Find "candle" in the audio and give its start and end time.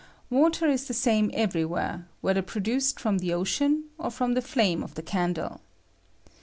5.03-5.61